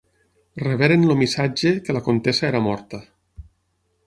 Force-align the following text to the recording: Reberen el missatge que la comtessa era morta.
Reberen 0.61 1.05
el 1.09 1.19
missatge 1.19 1.75
que 1.85 1.97
la 1.97 2.01
comtessa 2.09 2.49
era 2.51 2.63
morta. 2.71 3.03